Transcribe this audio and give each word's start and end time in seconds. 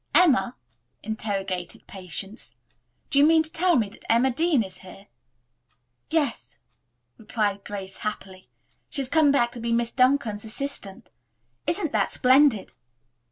"Emma?" 0.15 0.55
interrogated 1.03 1.85
Patience. 1.85 2.57
"Do 3.11 3.19
you 3.19 3.23
mean 3.23 3.43
to 3.43 3.51
tell 3.51 3.75
me 3.75 3.87
that 3.89 4.03
Emma 4.11 4.31
Dean 4.31 4.63
is 4.63 4.77
here?" 4.79 5.09
"Yes," 6.09 6.57
replied 7.19 7.63
Grace 7.63 7.97
happily. 7.97 8.49
"She's 8.89 9.07
come 9.07 9.29
back 9.31 9.51
to 9.51 9.59
be 9.59 9.71
Miss 9.71 9.91
Duncan's 9.91 10.43
assistant. 10.43 11.11
Isn't 11.67 11.91
that 11.91 12.09
splendid?" 12.11 12.71